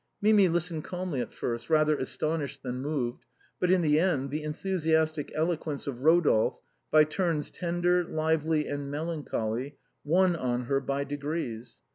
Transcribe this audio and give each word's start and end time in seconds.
Mimi 0.19 0.47
listened 0.47 0.83
calmly 0.83 1.21
at 1.21 1.31
first, 1.31 1.69
rather 1.69 1.95
astonished 1.95 2.63
than 2.63 2.81
moved, 2.81 3.23
but 3.59 3.69
in 3.69 3.83
the 3.83 3.99
end, 3.99 4.31
the 4.31 4.43
en 4.43 4.51
thusiastic 4.53 5.31
eloquence 5.35 5.85
of 5.85 5.97
Eodolphe, 5.97 6.57
by 6.89 7.03
turns 7.03 7.51
tender, 7.51 8.03
lively, 8.03 8.67
and 8.67 8.89
melancholy, 8.89 9.77
won 10.03 10.35
on 10.35 10.63
her 10.63 10.79
by 10.79 11.03
degrees. 11.03 11.81